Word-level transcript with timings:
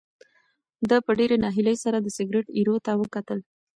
ده 0.89 0.97
په 1.05 1.11
ډېرې 1.19 1.35
ناهیلۍ 1.43 1.75
سره 1.83 1.97
د 2.01 2.07
سګرټ 2.17 2.45
ایرو 2.57 2.75
ته 2.85 2.91
وکتل. 3.01 3.39